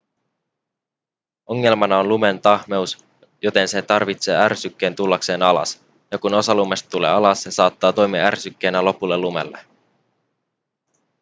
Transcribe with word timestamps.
ongelmana 1.47 1.99
on 1.99 2.07
lumen 2.07 2.41
tahmeus 2.41 3.05
joten 3.41 3.67
se 3.67 3.81
tarvitsee 3.81 4.35
ärsykkeen 4.37 4.95
tullakseen 4.95 5.43
alas 5.43 5.83
ja 6.11 6.17
kun 6.17 6.33
osa 6.33 6.55
lumesta 6.55 6.89
tulee 6.89 7.09
alas 7.09 7.43
se 7.43 7.51
saattaa 7.51 7.93
toimia 7.93 8.25
ärsykkeenä 8.25 8.85
lopulle 8.85 9.17
lumelle 9.17 9.57